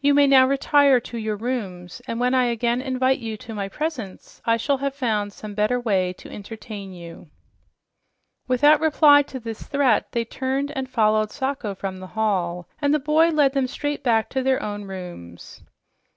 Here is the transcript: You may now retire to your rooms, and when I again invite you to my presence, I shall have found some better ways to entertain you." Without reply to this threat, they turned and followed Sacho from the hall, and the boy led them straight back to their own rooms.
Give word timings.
You 0.00 0.14
may 0.14 0.28
now 0.28 0.46
retire 0.46 1.00
to 1.00 1.18
your 1.18 1.34
rooms, 1.34 2.00
and 2.06 2.20
when 2.20 2.32
I 2.32 2.44
again 2.44 2.80
invite 2.80 3.18
you 3.18 3.36
to 3.38 3.56
my 3.56 3.68
presence, 3.68 4.40
I 4.44 4.56
shall 4.56 4.76
have 4.76 4.94
found 4.94 5.32
some 5.32 5.52
better 5.52 5.80
ways 5.80 6.14
to 6.18 6.30
entertain 6.30 6.92
you." 6.92 7.28
Without 8.46 8.78
reply 8.78 9.22
to 9.22 9.40
this 9.40 9.64
threat, 9.64 10.12
they 10.12 10.24
turned 10.24 10.70
and 10.76 10.88
followed 10.88 11.32
Sacho 11.32 11.74
from 11.74 11.96
the 11.98 12.06
hall, 12.14 12.68
and 12.80 12.94
the 12.94 13.00
boy 13.00 13.30
led 13.30 13.52
them 13.52 13.66
straight 13.66 14.04
back 14.04 14.28
to 14.28 14.44
their 14.44 14.62
own 14.62 14.84
rooms. 14.84 15.62